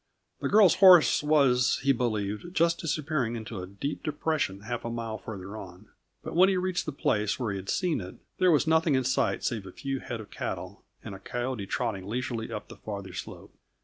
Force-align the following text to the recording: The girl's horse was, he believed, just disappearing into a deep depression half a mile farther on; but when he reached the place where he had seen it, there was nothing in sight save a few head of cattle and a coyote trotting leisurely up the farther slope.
The 0.39 0.49
girl's 0.49 0.77
horse 0.77 1.21
was, 1.21 1.77
he 1.83 1.91
believed, 1.91 2.55
just 2.55 2.79
disappearing 2.79 3.35
into 3.35 3.61
a 3.61 3.67
deep 3.67 4.01
depression 4.01 4.61
half 4.61 4.83
a 4.83 4.89
mile 4.89 5.19
farther 5.19 5.55
on; 5.55 5.89
but 6.23 6.35
when 6.35 6.49
he 6.49 6.57
reached 6.57 6.87
the 6.87 6.91
place 6.91 7.37
where 7.39 7.51
he 7.51 7.57
had 7.57 7.69
seen 7.69 8.01
it, 8.01 8.15
there 8.39 8.49
was 8.49 8.65
nothing 8.65 8.95
in 8.95 9.03
sight 9.03 9.43
save 9.43 9.67
a 9.67 9.71
few 9.71 9.99
head 9.99 10.19
of 10.19 10.31
cattle 10.31 10.83
and 11.03 11.13
a 11.13 11.19
coyote 11.19 11.67
trotting 11.67 12.07
leisurely 12.07 12.51
up 12.51 12.67
the 12.67 12.77
farther 12.77 13.13
slope. 13.13 13.53